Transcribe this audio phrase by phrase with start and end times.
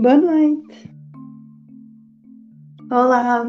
[0.00, 0.90] Boa noite.
[2.90, 3.44] Olá.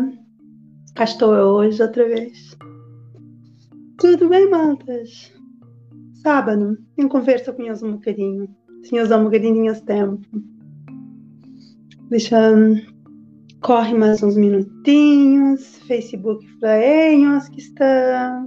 [0.96, 2.57] Cá estou eu hoje outra vez.
[3.97, 5.31] Tudo bem, maltas?
[6.15, 8.53] Sábado, em conversa com eles um bocadinho.
[8.83, 10.19] Tinhas um bocadinho esse tempo.
[12.09, 12.37] Deixa.
[13.62, 15.77] Corre mais uns minutinhos.
[15.87, 18.45] Facebook flaenhos que está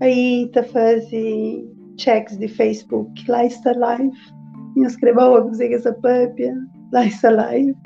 [0.00, 3.30] aí, está fazendo checks de Facebook.
[3.30, 4.10] Lá está live.
[4.74, 6.56] Me inscreva logo, que essa papia.
[6.90, 7.76] Lá está live.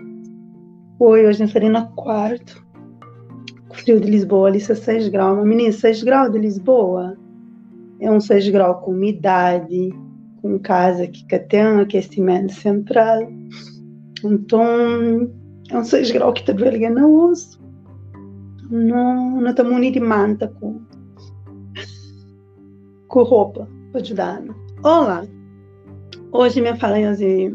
[1.01, 2.65] Oi, hoje estarei na quarto.
[3.73, 5.39] Frio de Lisboa, ali 6 graus.
[5.39, 7.19] Uma menina, 6 graus de Lisboa
[8.01, 9.93] é um 6 graus com umidade,
[10.41, 13.23] com casa que tem aquecimento central.
[14.25, 15.29] Então,
[15.69, 17.61] é um 6 graus que te velha na osso.
[18.71, 20.81] Não, não está munido de manta com,
[23.09, 24.45] com roupa para ajudar.
[24.85, 25.27] Olá!
[26.31, 27.53] Hoje me falam de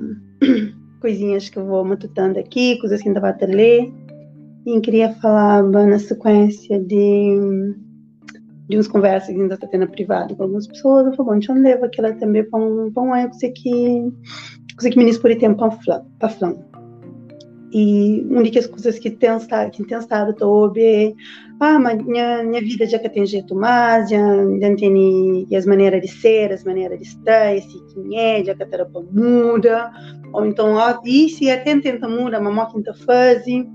[0.99, 3.91] coisinhas que eu vou matutando aqui, coisas que ainda vou ler.
[4.65, 7.75] E queria falar na sequência de
[8.67, 11.55] de uns conversas que ainda está tendo privado com algumas pessoas, eu falei, bom, então
[11.55, 13.13] leva aquela também para um, para um
[13.51, 14.11] que,
[14.77, 15.69] que ministra por tempo
[16.19, 16.57] para flan.
[17.73, 21.15] E das coisas que tem estado, que tem estado sobre,
[21.59, 24.17] ah, mas minha, minha vida já que tem jeito mais, já,
[24.59, 28.63] já tem as maneiras de ser, as maneiras de estar, esse quem é, já que
[28.63, 29.91] a terapia muda,
[30.31, 33.67] ou então, ah, se até tenta mudar, mas não tenta fazer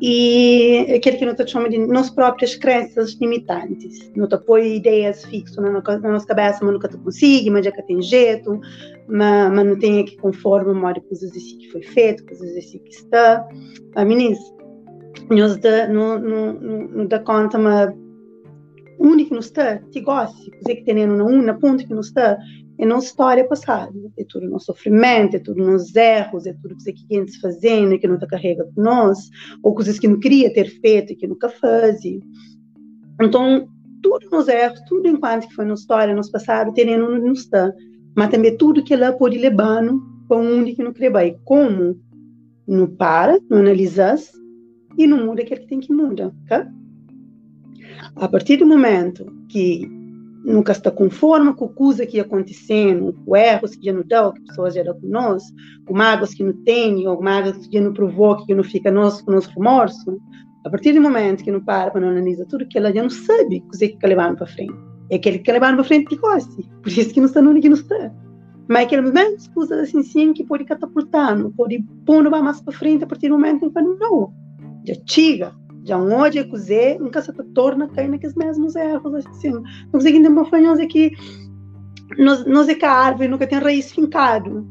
[0.00, 4.10] e aquele que não te chama de nossas próprias crenças limitantes.
[4.10, 7.82] Te apoia ideias fixas na, na nossa cabeça, mas nunca te consegue, mas já que
[7.82, 8.60] tem jeito,
[9.08, 12.90] mas, mas não tem que conforme memória coisas assim que foi feito, coisas assim que
[12.90, 13.46] está.
[13.94, 14.38] A meninas,
[15.30, 15.58] nós
[15.90, 17.94] não, não, não dá conta, mas
[18.98, 20.38] o único que não está, te gosta,
[21.86, 22.38] que não está,
[22.78, 26.92] é nossa história passada, é tudo nosso sofrimento, é tudo nos erros, é tudo que
[26.92, 29.30] que antes fazendo e que não está carrega com nós,
[29.62, 32.00] ou coisas que não queria ter feito e que nunca faz.
[33.22, 33.68] Então,
[34.02, 37.72] tudo nos erros, tudo enquanto que foi nossa história, nosso passado, terreno não está,
[38.14, 39.82] mas também tudo que ela pode levar
[40.28, 41.38] para onde que não quer ir.
[41.44, 41.98] Como?
[42.66, 44.32] Não para, não analisas
[44.98, 46.70] e não muda aquilo que tem que mudar, tá?
[48.16, 49.88] A partir do momento que
[50.44, 54.74] nunca está conforme com coisa que acontecendo, com erros que já não dão, que pessoas
[54.74, 55.42] já com nós,
[55.84, 59.20] com mágoas que não tem, ou mágoas que já não provoca, que não fica nós
[59.20, 60.20] com nosso remorso,
[60.64, 63.10] a partir do momento que não para para não analisar tudo, que ela já não
[63.10, 64.74] sabe o que é que levando para frente.
[65.10, 67.68] É aquele que levando para frente que gosta, por isso que não está no que
[67.68, 68.12] não está.
[68.68, 73.06] Mas aquele momento, coisa assim, sim, que pode catapultar, pode pôr mais para frente a
[73.06, 74.32] partir do momento que não,
[74.84, 75.52] já chega,
[75.86, 79.50] já onde cozer, nunca se torna cair naqueles mesmos erros, assim.
[79.50, 81.12] Não conseguindo uma fanhosa que
[82.18, 84.66] nós, nós é que a árvore nunca tem raiz fincado.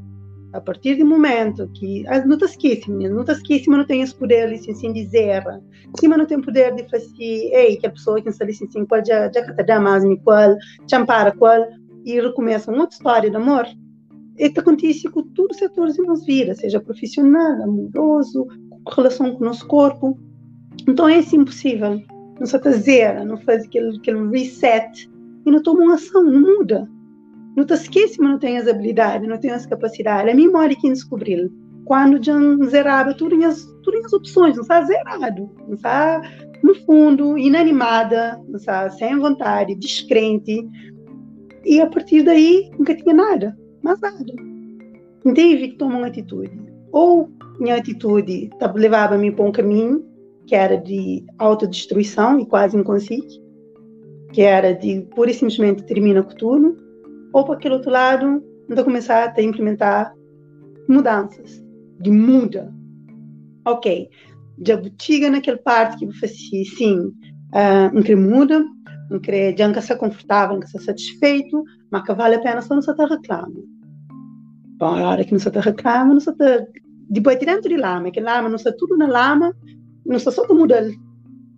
[0.53, 3.25] A partir do momento que, ah, não te esquece, menina, não
[3.77, 5.61] não tem esse poder, assim, assim, de zero.
[5.99, 8.85] Sim, mas não tem poder de fazer, ei, que a pessoa que está assim, assim,
[8.85, 10.55] qual já, já que te mais, qual,
[10.87, 11.61] te ampara, qual,
[12.05, 13.65] e recomeça uma outra história de amor.
[14.37, 18.47] Que acontece com todos os setores de nossa vida, seja profissional, amoroso,
[18.85, 20.17] com relação com o nosso corpo.
[20.87, 22.01] Então é assim impossível.
[22.39, 25.09] Não se zera, não faz aquele, aquele reset
[25.45, 26.89] e não toma uma ação, não muda.
[27.55, 30.33] Não te esquece, mas não tem as habilidades, não tem as capacidades.
[30.33, 31.49] A memória que descobriu
[31.85, 32.33] quando já
[32.65, 36.21] zerava tudo as, tudo as opções, não está zerado, não está
[36.63, 40.67] no fundo, inanimada, não está sem vontade, descrente.
[41.63, 44.33] E a partir daí nunca tinha nada, mais nada.
[45.33, 46.51] Teve que tomar uma atitude.
[46.91, 47.29] Ou
[47.59, 50.03] minha atitude levava-me para um caminho
[50.47, 53.41] que era de autodestruição e quase inconsciente,
[54.31, 56.77] que era de pura e simplesmente termina com tudo,
[57.33, 60.13] ou para aquele outro lado, então começar a implementar
[60.87, 61.63] mudanças,
[61.99, 62.73] de muda.
[63.65, 64.09] Ok,
[64.65, 68.63] já chega naquela parte que você sim, uh, muda,
[69.09, 72.81] não quer já está confortável, não está satisfeito, mas que vale a pena só não
[72.81, 73.63] se está reclamando.
[74.77, 76.31] Bom, a hora que não se está reclamando, não se
[77.09, 79.55] depois de dentro de lama, que lama não está tudo na lama,
[80.05, 80.89] não só só muda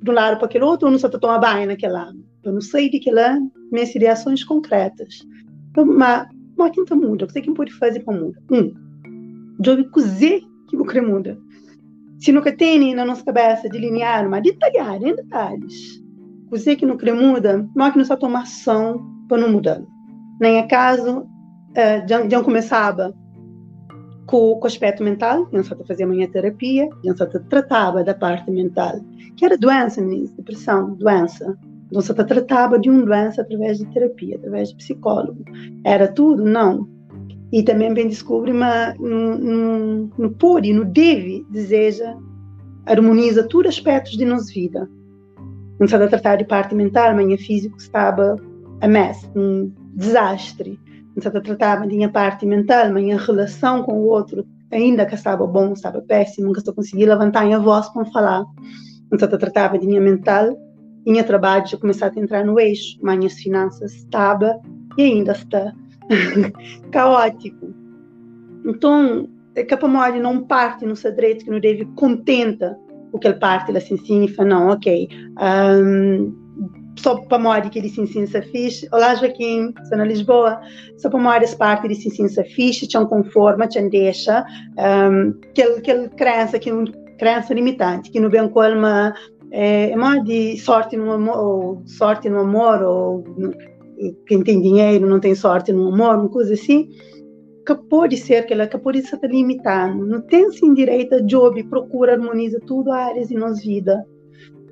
[0.01, 2.17] de um lado para aquele outro, ou não só tomar banho naquele lado.
[2.43, 3.37] Eu não sei de que lá,
[3.71, 5.25] minhas ações concretas.
[5.71, 6.27] Então, mas,
[6.57, 7.25] mas quem tá muda?
[7.25, 8.39] O que que pode fazer para mudar?
[8.51, 8.73] Um,
[9.63, 11.37] eu cozer que que muda.
[12.19, 16.01] Se nunca tem na nossa cabeça delinear, mas detalhar em detalhes.
[16.49, 19.81] Cozer que não muda, mas que não só tomar ação para não mudar.
[20.39, 23.13] Nem acaso, uh, já, já começava
[24.27, 28.99] com, com o aspecto mental, só fazia a minha terapia, só tratava da parte mental,
[29.35, 30.01] que era doença,
[30.35, 31.57] depressão, doença.
[31.91, 35.43] Não só tratava de uma doença através de terapia, através de psicólogo.
[35.85, 36.43] Era tudo?
[36.43, 36.87] Não.
[37.49, 42.13] e também bem descobre mas não, não pode, não deve, deseja,
[42.85, 44.89] harmoniza todos os aspectos de nossa vida.
[45.79, 48.35] Não está a tratar de parte mental, mas físico estava
[48.81, 50.77] a mess, um desastre.
[51.17, 55.03] Não está a tratar de minha parte mental, mas a relação com o outro ainda
[55.03, 58.45] que estava bom, estava péssimo, que estou conseguindo levantar a voz para falar.
[59.09, 60.55] Não está a tratar de minha mental,
[61.07, 64.61] minha trabalho já começar a entrar no eixo, minhas finanças estava
[64.95, 65.73] e ainda está
[66.91, 67.73] caótico.
[68.63, 72.77] Então, é que a memória não parte no seu direito que não deve contenta
[73.11, 75.09] o que ele parte lá assim significa não, ok.
[75.41, 76.46] Um,
[77.29, 78.87] memória que ele se ensina fixe.
[78.91, 80.59] Olá, Joaquim, estou na Lisboa.
[81.01, 84.45] Para memória parte de ensina fixe, tinha um conforma, tinha deixa,
[84.77, 85.61] um, que
[85.91, 86.71] ele crença que
[87.17, 89.13] crença limitante, que não vem com uma
[89.51, 93.23] é, é de sorte no amor, ou sorte no amor, ou
[94.27, 96.89] quem tem dinheiro não tem sorte no amor, uma coisa assim,
[97.65, 100.05] que pode ser que ela que pode estar limitando.
[100.05, 104.05] Não tem sim direito a job, procura, harmoniza tudo áreas de nossa vida.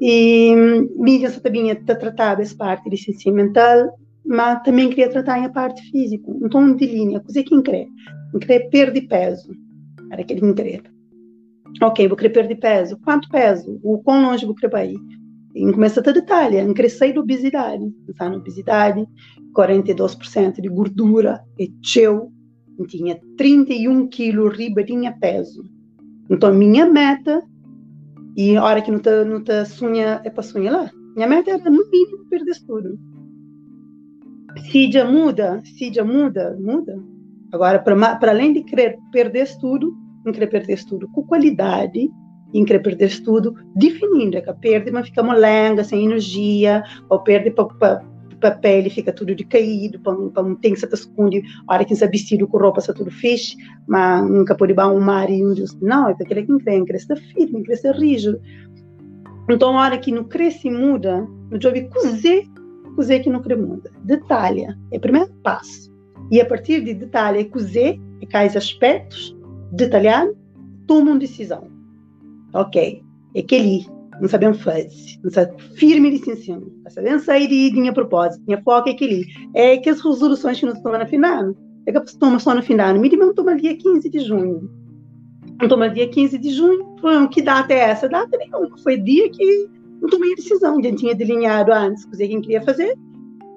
[0.01, 0.53] E
[0.97, 5.81] mídia também está tratada essa parte de ciência mental, mas também queria tratar a parte
[5.89, 6.31] física.
[6.41, 7.87] Então, de linha, coisa que quer?
[8.45, 9.53] Quer perder peso.
[10.11, 10.83] Era que ele quer.
[11.81, 12.97] Ok, vou querer perder peso.
[13.03, 13.79] Quanto peso?
[13.83, 14.99] O quão longe vou querer ir?
[15.55, 17.85] E começa a detalhe, em crescer de obesidade.
[18.09, 19.05] Está na obesidade,
[19.55, 22.29] 42% de gordura, é teu.
[22.87, 25.63] Tinha 31 quilos riba de peso.
[26.29, 27.41] Então, minha meta,
[28.35, 31.51] e a hora que não está não tá sonha, é para sonhar lá, minha meta
[31.51, 32.99] era no mínimo perder tudo.
[34.91, 35.61] Já muda,
[35.91, 36.97] já muda, muda.
[37.51, 39.95] Agora, para além de querer perder tudo,
[40.25, 42.09] não querer perder tudo com qualidade,
[42.53, 47.51] em querer perder tudo, definindo, é que perde, mas fica molenga, sem energia, ou perde
[47.51, 48.03] para
[48.41, 50.15] a pele, fica tudo decaído, para
[50.61, 53.55] tem que se esconde, a hora que se vestido com roupa, está tudo fixe,
[53.87, 57.91] mas nunca pode dar um mar um Não, é aquele que crê, cresce firme, cresce
[57.91, 58.39] rígido.
[59.49, 62.45] Então, a hora que não cresce e muda, no jogo cozer,
[62.95, 63.91] cozer que não cresce muda.
[64.03, 65.93] Detalha, é o primeiro passo.
[66.31, 69.35] E a partir de detalhe, cozer, e cais aspectos,
[69.71, 70.27] detalhar,
[70.87, 71.75] toma uma decisão
[72.55, 73.03] ok,
[73.35, 73.85] é aquele,
[74.21, 74.89] não sabemos fazer,
[75.23, 79.89] não sabemos firme licencião, não sabemos sair de minha propósito, minha foco aquele, é que
[79.89, 82.93] as resoluções que nos tomam no final, é que a pessoa toma só no final,
[82.93, 84.69] no mínimo toma dia 15 de junho,
[85.61, 86.85] não toma dia 15 de junho,
[87.31, 88.09] que data é essa?
[88.09, 89.69] Data nenhuma, foi dia que
[90.01, 92.97] não tomei a decisão, já tinha delineado antes, que queria fazer,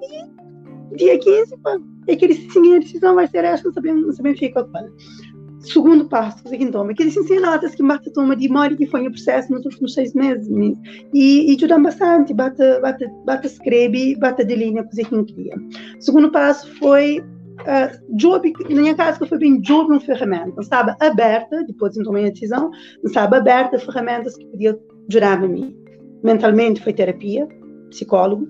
[0.02, 4.06] e dia 15, pá, é que ele sim, a decisão vai ser essa, não sabemos,
[4.06, 4.84] não sabemos ficar qual
[5.72, 9.06] segundo passo que se toma, que eles ensinam que bate toma de memória que foi
[9.06, 10.48] o processo nos últimos seis meses
[11.14, 14.94] e, e ajuda bastante, bate, bate, bate escreve, bate de linha que
[15.24, 15.54] queria.
[16.00, 21.64] segundo passo foi uh, job, na minha casa foi bem job uma ferramenta, estava aberta,
[21.64, 22.70] depois de tomar a decisão,
[23.04, 24.78] estava aberta ferramentas que podiam
[25.08, 25.76] ajudar a mim.
[26.22, 27.46] Mentalmente foi terapia,
[27.90, 28.48] psicólogo,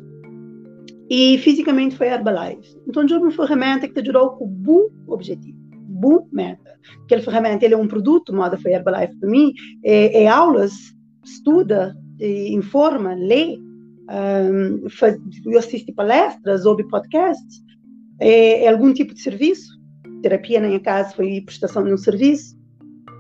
[1.11, 2.77] e fisicamente foi Herbalife.
[2.87, 5.58] Então, job uma ferramenta que te ajudou com o bom objetivo
[5.99, 6.79] boa meta.
[7.05, 9.53] Aquela ferramenta ele é um produto, moda foi Herbalife para mim,
[9.85, 10.73] é, é, aulas,
[11.25, 13.59] estuda, é, informa, lê,
[14.11, 17.63] um, faz, eu assisto palestras, ouve podcasts,
[18.21, 19.79] é, é, algum tipo de serviço.
[20.23, 22.59] Terapia na minha casa foi prestação de um serviço.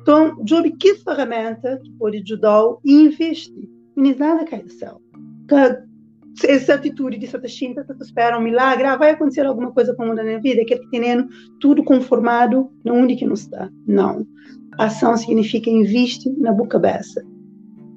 [0.02, 3.52] Então, job que ferramenta que pode ajudar e investe.
[3.96, 5.00] E nada cai do céu
[6.44, 10.04] essa atitude de Santa Shinta, tu espera um milagre, ah, vai acontecer alguma coisa com
[10.04, 11.28] o mundo da minha vida, aquele que tem
[11.60, 13.68] tudo conformado onde que não está.
[13.86, 14.26] Não.
[14.78, 17.24] Ação significa investe na boa cabeça.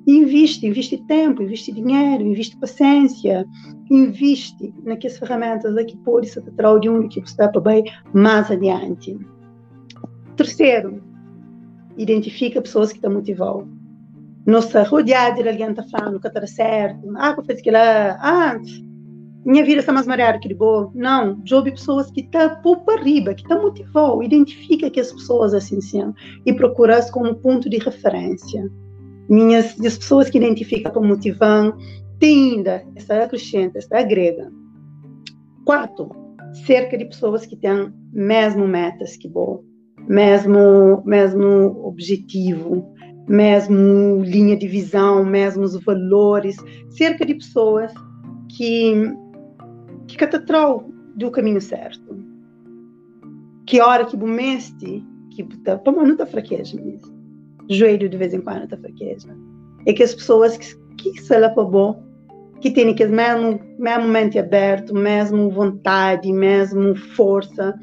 [0.07, 3.45] Investe, investe tempo, investe dinheiro, investe paciência,
[3.89, 7.83] investe naquelas ferramentas que pode ser trazer de onde que está para bem
[8.13, 9.15] mais adiante.
[10.35, 11.03] Terceiro,
[11.97, 13.80] identifica pessoas que te motivam
[14.45, 18.59] nossa rodeada de está falando que está certo, ah, que fez aquilo, ah,
[19.43, 20.91] minha vida está mais mareada que boa.
[20.93, 25.81] Não, jobe pessoas que tá por arriba, que tá motivou, identifica que as pessoas assim
[25.81, 26.13] são
[26.45, 28.69] e procura como ponto de referência.
[29.29, 31.75] Minhas as pessoas que identificam como motivam,
[32.19, 34.51] tem ainda, essa acrescenta, essa agrega.
[35.65, 36.09] Quarto,
[36.65, 39.63] cerca de pessoas que têm mesmo metas que boa,
[40.07, 42.93] mesmo mesmo objetivo,
[43.31, 46.57] mesmo linha de visão, mesmo os valores,
[46.89, 47.93] cerca de pessoas
[48.49, 48.93] que
[50.07, 52.19] que catatrou do caminho certo.
[53.65, 55.43] Que hora que bumeste, que
[55.85, 57.15] pô, não tá fraqueja mesmo.
[57.69, 59.29] Joelho de vez em quando tá fraqueja.
[59.85, 62.03] É que as pessoas que, que se ela bom,
[62.59, 67.73] que têm que mesmo, mesmo mente aberto, mesmo vontade, mesmo força,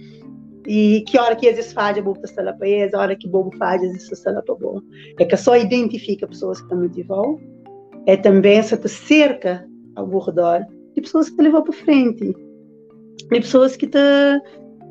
[0.69, 3.83] e que hora que existe falha, bobo está lá eles, a hora que bobo falha,
[3.87, 4.83] existe está lá para bobo.
[5.19, 7.41] É que só identifica pessoas que estão motivadas,
[8.07, 12.37] é também essa te cerca ao redor de pessoas que te levam para frente,
[13.17, 13.99] de pessoas que te,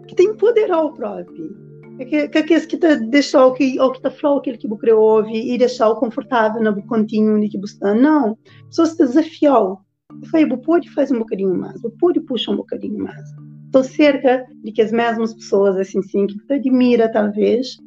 [0.07, 1.55] que te empoderam próprio.
[1.99, 4.91] É que, que, que, que te deixou que, ou que te falou aquilo que você
[4.91, 7.93] ouve e deixou confortável no contínuo de que você está.
[7.93, 8.35] Não,
[8.67, 9.79] pessoas te desafiou.
[10.11, 13.46] Eu falei, pode fazer um bocadinho mais, você pode puxar um bocadinho mais.
[13.67, 17.77] Estou cerca de que as mesmas pessoas, assim, sim, que te admira, talvez,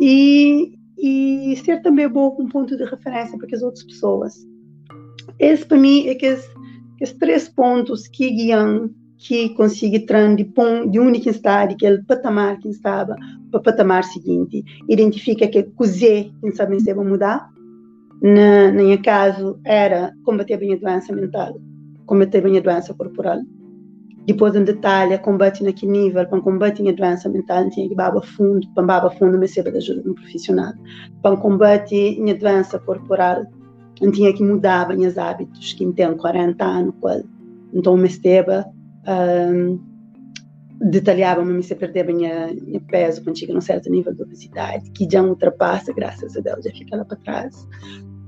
[0.00, 4.34] e, e ser também bom um ponto de referência para as outras pessoas.
[5.38, 6.36] Esse, para mim, é que
[7.00, 10.48] os três pontos que guiam que consiga entrar de,
[10.90, 13.16] de único estado, aquele patamar que estava,
[13.50, 14.64] para o patamar seguinte.
[14.88, 17.50] Identifica que cozer, quem sabe se vai mudar.
[18.22, 21.60] Na, na minha caso, era combater a doença mental,
[22.06, 23.40] combater a doença corporal.
[24.28, 28.68] Depois, em detalhe, combate naquele nível, para combater a doença mental, tinha que baba fundo,
[28.74, 30.74] para baba fundo, me serve de ajuda de um profissional.
[31.22, 33.46] Para combater a doença corporal,
[34.12, 36.94] tinha que mudar os hábitos, que tem 40 anos,
[37.72, 38.52] então me esteve
[39.08, 39.80] um,
[40.78, 42.54] detalhava-me se perder minha
[42.86, 46.70] peso quando chega num certo nível de obesidade, que já ultrapassa, graças a Deus, já
[46.72, 47.66] fica lá para trás.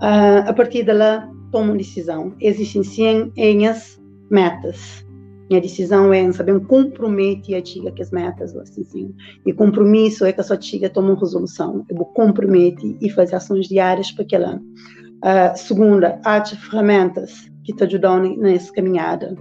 [0.00, 2.34] Uh, a partir dela, tomo uma decisão.
[2.40, 3.32] Existem sim
[3.68, 5.09] as metas.
[5.50, 9.14] Minha decisão é saber um comprometer a tiga com as metas, assim, sim.
[9.44, 11.84] E compromisso é que a sua tiga toma uma resolução.
[11.90, 14.56] Eu vou comprometer e fazer ações diárias para aquela.
[14.56, 19.36] Uh, segunda, há ferramentas que te ajudam nessa caminhada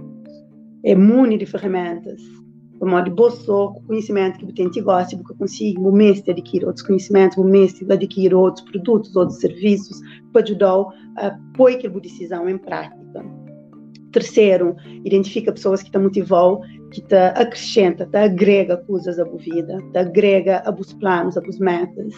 [0.84, 6.22] é mune de ferramentas, de modo bolso, conhecimento que você gosta, que consiga, o mês
[6.22, 10.00] de adquirir outros conhecimentos, o mês de adquirir outros produtos, outros serviços,
[10.32, 10.86] para ajudar
[11.18, 13.24] a pôr aquela decisão em prática.
[14.12, 19.98] Terceiro, identifica pessoas que te motivam, que te acrescenta, te agrega coisas à vida, te
[19.98, 22.12] agrega a os planos, a os metas.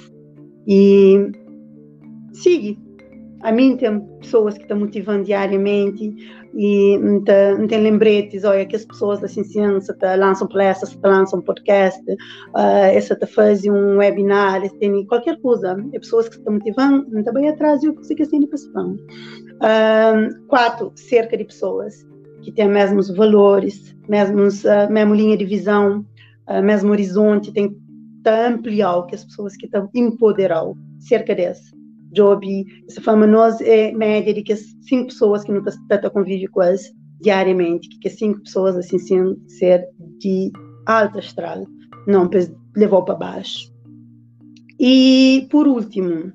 [0.66, 1.30] E
[2.32, 2.80] siga.
[3.42, 6.14] A mim tem pessoas que te motivam diariamente,
[6.54, 9.80] e não tem lembretes, olha, que as pessoas da ciência
[10.18, 15.98] lançam palestras, te lançam podcast, uh, essa te faz um webinar, tem qualquer coisa, é
[15.98, 18.94] pessoas que estão motivando, também atrás eu consigo assim pessoal.
[19.56, 21.94] Uh, quatro, cerca de pessoas
[22.42, 26.04] que têm mesmos valores, mesmos, uh, mesma linha de visão,
[26.48, 27.76] uh, mesmo horizonte, tem que
[28.28, 30.64] ampliar que as pessoas que estão empoderar,
[31.00, 31.72] cerca desse
[32.12, 36.62] job, essa forma nós é média de que cinco pessoas que não está convive com
[36.62, 40.50] elas diariamente, que cinco pessoas assim sem ser de
[40.86, 41.66] alta astral,
[42.06, 42.28] não
[42.76, 43.72] levou para baixo.
[44.78, 46.32] E por último,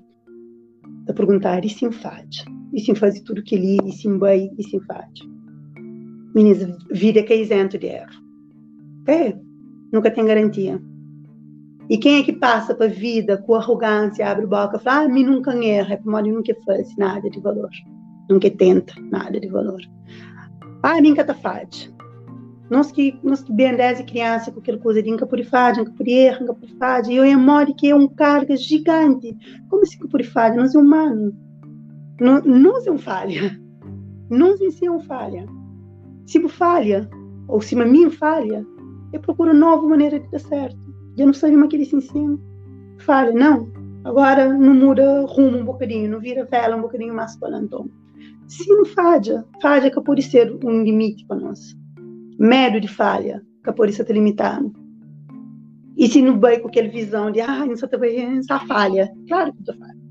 [1.08, 3.56] a perguntar e se faz, e se faz tudo que
[3.92, 5.10] se bem, e se faz.
[6.36, 8.22] Meninas, vida que é isento de erro.
[9.08, 9.36] É,
[9.92, 10.82] nunca tem garantia.
[11.90, 15.10] E quem é que passa para a vida com arrogância, abre boca e fala, ah,
[15.10, 17.70] mim nunca erra, é porque nunca faz nada de valor.
[18.30, 19.80] Nunca tenta nada de valor.
[20.84, 21.92] Ah, nunca tá faz.
[22.70, 25.92] Nós que, nós que bem desde criança com aquela coisa de nunca por faz, nunca
[25.94, 26.70] por erra, nunca por.
[27.10, 29.36] E eu amor que é um carga gigante.
[29.70, 30.58] Como assim que por?
[30.58, 31.34] Nós é.
[32.20, 33.60] Nós é um falha.
[34.72, 35.46] Si é um falha.
[36.26, 37.10] Se falha,
[37.48, 38.66] ou se a minha falha,
[39.14, 42.40] eu procuro nova maneira de dar certo já não sabia mais que eles ensinam.
[43.00, 43.68] Fala, não,
[44.04, 47.90] agora não muda rumo um bocadinho, não vira vela um bocadinho mais para então.
[48.48, 51.76] Se não falha, falha que pode ser um limite para nós.
[52.40, 54.72] Medo de falha, que pode ser limitado.
[55.98, 59.12] E se não vai com aquela visão de, ah, não só está falha.
[59.28, 60.07] Claro que está falha.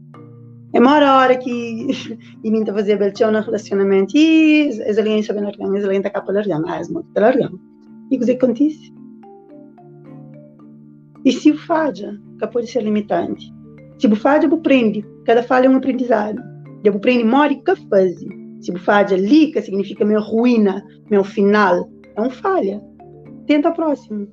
[0.76, 1.88] É uma hora que
[2.44, 2.50] e
[4.98, 7.58] alguém sabe largar, as alguém está cá para largar, mas muito largando.
[8.10, 8.92] E o que acontece?
[11.24, 13.50] E se o falha, que pode ser limitante.
[13.98, 15.02] Se o falha, você prende.
[15.24, 16.42] Cada falha é um aprendizado.
[16.84, 18.14] E você prende, mori que faz.
[18.60, 21.90] Se o falha, liga, significa meu ruína, meu final.
[22.14, 22.82] É um falha.
[23.46, 24.28] Tenta a próxima.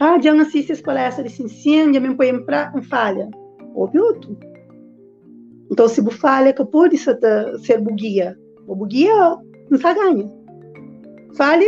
[0.00, 2.42] Ah, já não assisto as palestras de ensino, já me põe em
[2.74, 3.28] um falha.
[3.74, 4.53] Houve outro.
[5.74, 8.38] Então, se você falha, que pode ser, buguia.
[8.68, 9.36] O buguia
[9.68, 10.28] não se ganha.
[11.36, 11.66] Falha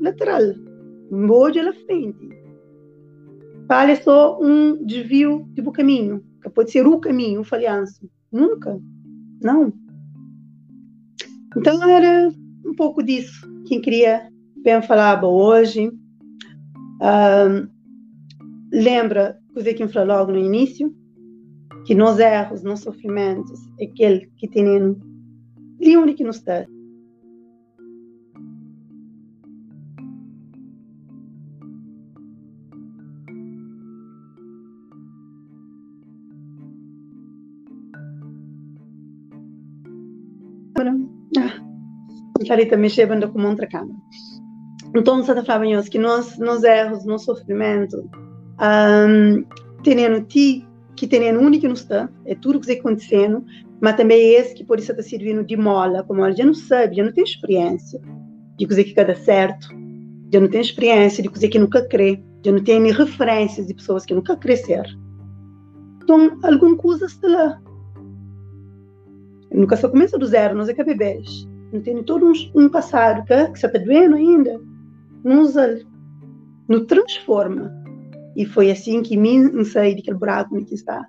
[0.00, 0.54] lateral.
[1.10, 2.38] Molde na frente
[3.68, 8.10] falha só um desvio tipo caminho, que pode ser o caminho, um falhanço.
[8.32, 8.80] Nunca.
[9.42, 9.72] Não.
[11.56, 12.32] Então era
[12.64, 15.90] um pouco disso que queria bem falar hoje.
[17.00, 17.68] Um,
[18.72, 20.94] lembra, coisa que eu falei logo no início,
[21.88, 24.94] que nos erros, nos sofrimentos, é aquele que tem
[25.80, 26.66] de único que nos dá.
[41.38, 41.54] Ah,
[42.46, 43.94] Carita me chegando como outra cama.
[44.94, 48.04] Então, Santa Flávia, que nós, nos erros, nos sofrimentos,
[48.58, 49.42] ah, um,
[49.82, 50.67] tendo ti
[50.98, 53.44] que tendo único que não está, é tudo que está acontecendo,
[53.80, 56.54] mas também é esse que por isso está servindo de mola, como ela já não
[56.54, 58.00] sabe, já não tem experiência
[58.58, 59.68] de coisa que cada certo,
[60.32, 64.04] já não tem experiência de coisa que nunca crê, já não tem referências de pessoas
[64.04, 64.90] que nunca cresceram.
[66.02, 67.62] Então, alguma coisa está lá.
[69.52, 71.46] Nunca só começa do zero, nós é que é bebês.
[71.72, 74.60] Não tem todo um, um passado que, que está doendo ainda.
[75.22, 75.54] Nos,
[76.68, 77.72] nos transforma.
[78.38, 81.04] E foi assim que me saí daquele buraco que está.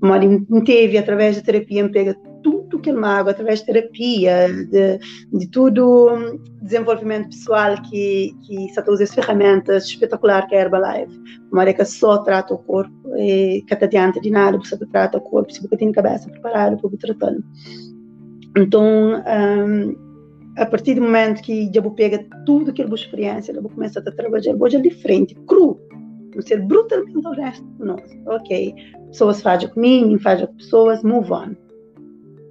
[0.00, 4.46] Mas me teve, através da terapia, me pega tudo que ele mago, através de terapia,
[4.70, 4.98] de,
[5.36, 11.20] de tudo desenvolvimento pessoal que, que está usa as ferramentas espetaculares que é a Herbalife.
[11.52, 15.52] Uma que só trata o corpo, e que adianta de nada, você trata o corpo,
[15.52, 17.34] se você tem cabeça preparada para tratar.
[18.56, 19.96] Então, um,
[20.56, 24.54] a partir do momento que eu pega tudo aquilo que experiência, eu começar a trabalhar,
[24.58, 25.80] hoje é diferente, cru,
[26.34, 28.08] não ser brutalmente honesto conosco.
[28.26, 28.74] Ok,
[29.08, 31.54] pessoas fazem comigo, fazem com pessoas, move on.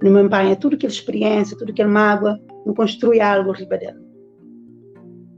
[0.02, 4.00] Não me empanha tudo aquela experiência, tudo aquela mágoa, não construi algo riba dela.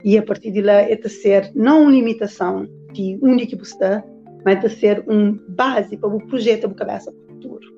[0.05, 3.73] E a partir de lá é de ser não uma limitação de onde que você
[3.73, 4.05] está,
[4.45, 7.73] mas de ser um base para o projeto da cabeça para o futuro.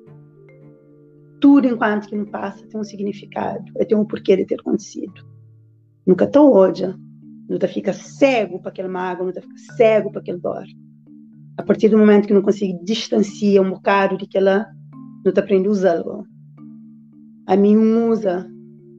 [1.39, 5.13] Tudo enquanto que não passa tem um significado, tem um porquê de ter acontecido.
[6.05, 6.93] Nunca tão hoje,
[7.49, 10.63] não te fica cego para aquele mágoa, não te fica cego para aquele dor.
[11.57, 14.65] A partir do momento que não consigo distanciar um bocado de que ela
[15.23, 16.25] não te aprende a usá-lo
[17.47, 18.49] a mim musa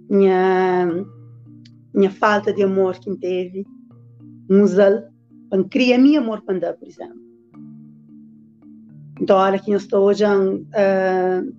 [0.09, 0.89] minha
[1.93, 3.67] minha falta de amor que teve
[4.49, 5.09] musa
[5.51, 7.17] para criar meu amor para andar por exemplo.
[9.21, 11.55] Então olha que eu estou hoje uh,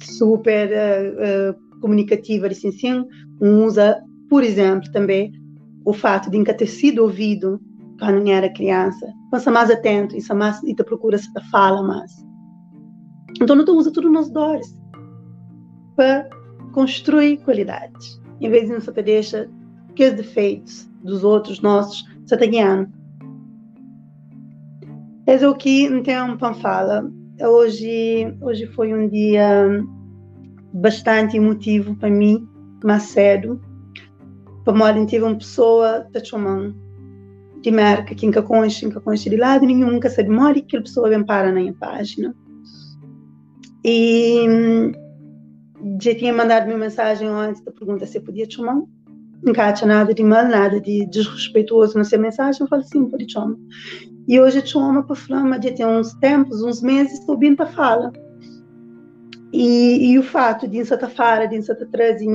[0.00, 3.04] super uh, uh, comunicativa assim sim.
[3.40, 5.32] Musa por exemplo também
[5.88, 7.60] o fato de nunca ter sido ouvido
[7.98, 11.82] quando eu era criança pensa mais atento e mais e te procura se te fala
[11.82, 12.12] mais
[13.40, 14.78] então não usa tudo nos dores
[15.98, 16.28] para
[16.72, 19.50] construir qualidades, em vez de não te deixa
[19.94, 22.86] que os defeitos dos outros nossos se tenham.
[25.26, 27.10] É o que então fala.
[27.40, 29.84] Hoje, hoje foi um dia
[30.72, 32.48] bastante emotivo para mim,
[32.84, 33.60] mais cedo.
[34.74, 36.74] Mim, tive uma pessoa da chamando
[37.60, 40.80] de marca que nunca consta, nunca consta de lado nenhum, nunca sabe mais que a
[40.80, 42.34] pessoa vem para na minha página.
[43.84, 44.92] E
[46.00, 48.82] já tinha mandado minha mensagem antes da pergunta se podia chamar.
[49.42, 52.60] Não tinha nada de mal, nada de desrespeituoso na sua mensagem.
[52.60, 53.56] Eu falei, sim, pode chamar.
[54.26, 57.66] E hoje eu chamo para falar, já tem uns tempos, uns meses, estou vindo para
[57.66, 58.12] falar.
[59.52, 62.26] E, e, o fato de Santa Fara, de Santa trazer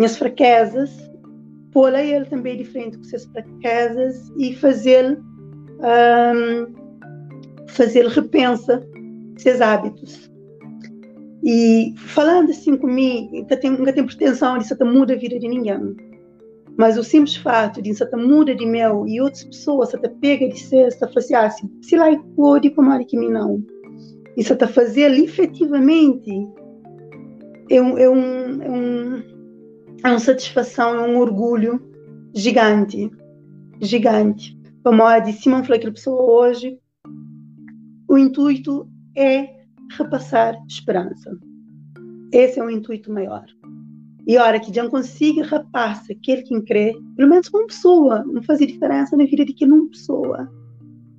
[0.00, 0.90] minhas fraquezas,
[1.72, 5.20] pôr ele também de frente com suas fraquezas e fazer
[5.78, 6.74] um,
[7.68, 8.82] fazer repensa
[9.36, 10.30] seus hábitos.
[11.44, 15.46] E falando assim comigo, nunca tenho, nunca tenho pretensão de isso muda a vida de
[15.46, 15.94] ninguém.
[16.78, 20.58] Mas o simples fato de isso muda de meu e outras pessoas até pega de
[20.94, 23.62] está fazer assim, se lá pode como que me não.
[24.34, 26.30] Isso está fazer efetivamente
[27.70, 29.22] é um, é um, é um,
[30.04, 31.80] é uma satisfação, é um orgulho
[32.34, 33.10] gigante,
[33.80, 34.58] gigante.
[34.82, 36.78] Como a de Simão aquela pessoa hoje,
[38.08, 39.48] o intuito é
[39.96, 41.30] repassar esperança.
[42.32, 43.44] Esse é o intuito maior.
[44.26, 48.42] E a hora que já consiga repassar aquele que crê, pelo menos uma pessoa, não
[48.42, 50.50] faz diferença na vida de aquela uma pessoa,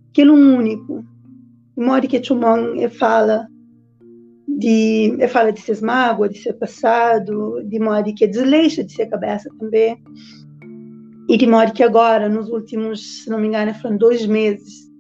[0.09, 1.05] aquele um único.
[1.77, 3.47] De modo que Chumon fala
[4.61, 9.07] de é fala de ser mágoas, de ser passado, de modo que desleixa de ser
[9.07, 9.97] cabeça também.
[11.27, 14.91] E de modo que agora, nos últimos, se não me engano, foram dois meses,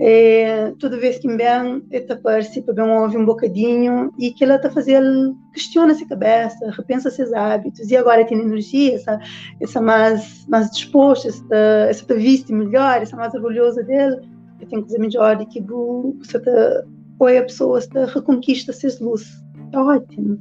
[0.00, 4.70] é, toda vez que bem está participa bem ouve um bocadinho e que ela está
[4.70, 9.18] fazendo questiona essa cabeça repensa seus hábitos e agora tem energia essa
[9.60, 11.56] essa mais mais disposta essa
[11.90, 14.20] essa tá vista melhor essa mais orgulhosa dele
[14.60, 16.84] que tem coisa melhor de que você tá
[17.18, 20.38] ou a pessoa está reconquista seus luzes é ótimo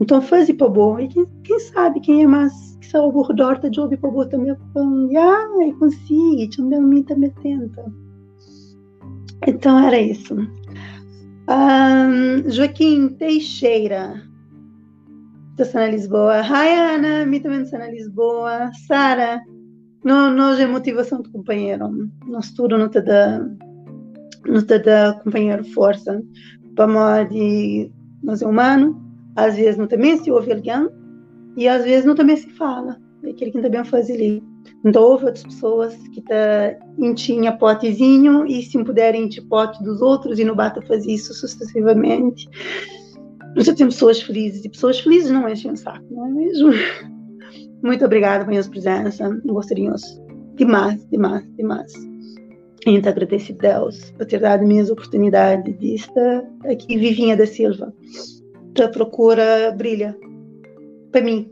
[0.00, 3.70] então faz para boa e quem, quem sabe quem é mais sa o redor da
[3.70, 7.84] jobi pa bota me pão, ai, consegui, também me também tenta.
[9.46, 10.34] Então era isso.
[10.34, 14.22] Um, Joaquim Teixeira,
[15.58, 16.40] está na Lisboa.
[16.40, 18.70] Hi, Ana, me também está na Lisboa.
[18.86, 19.40] Sara,
[20.04, 21.88] não, nós é motivação de companheiro.
[22.26, 23.46] Nosso tudo não te dá,
[24.66, 26.22] te dá companheiro força.
[26.74, 27.90] Para de
[28.22, 29.00] nós é humano,
[29.36, 30.88] às vezes não também se ouve alguém
[31.56, 32.96] e às vezes não também se fala.
[33.24, 34.42] É aquilo que também faz ali.
[34.84, 36.76] Então, houve outras pessoas que tá,
[37.14, 42.48] tinha potezinho e se puderem encher pote dos outros e não bata fazer isso sucessivamente.
[43.56, 46.70] Nós já temos pessoas felizes e pessoas felizes não enchem o saco, não é mesmo?
[47.82, 49.40] Muito obrigada pela sua presença.
[49.44, 50.02] Gostaríamos
[50.54, 51.92] demais, demais, demais.
[52.86, 57.92] Então agradeço a Deus por ter dado a oportunidade de estar aqui, Vivinha da Silva.
[58.82, 60.16] A procura brilha
[61.10, 61.50] para mim.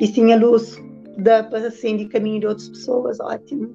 [0.00, 0.76] E sim a luz
[1.18, 3.74] dá para acender caminho de outras pessoas, ótimo.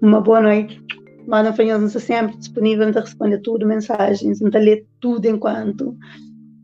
[0.00, 0.80] Uma boa noite.
[1.26, 5.96] Mano Fanhos está sempre disponível para responder tudo, mensagens, para ler tudo enquanto.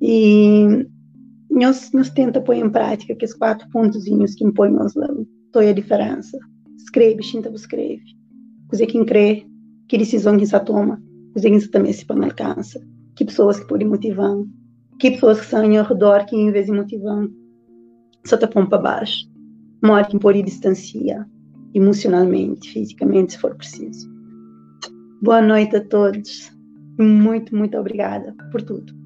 [0.01, 0.87] E
[1.51, 4.95] nós, nós tenta pôr em prática aqueles quatro pontozinhos que impõem nos
[5.53, 6.39] toda a diferença.
[6.77, 8.22] Escreve, xinta, escreve.
[8.87, 9.47] Quem crê,
[9.89, 12.81] que decisão que se toma, coisa que também se alcança.
[13.15, 14.37] Que pessoas que podem motivar,
[14.99, 17.29] que pessoas que são ao redor que em vez de motivar,
[18.25, 19.31] só te põem para baixo.
[19.83, 21.29] Mora que pode distanciar
[21.75, 24.11] emocionalmente, fisicamente, se for preciso.
[25.23, 26.51] Boa noite a todos.
[26.99, 29.02] Muito, muito obrigada por tudo.